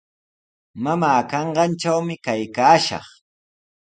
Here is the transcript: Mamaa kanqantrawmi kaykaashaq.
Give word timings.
Mamaa 0.83 1.21
kanqantrawmi 1.31 2.15
kaykaashaq. 2.25 3.05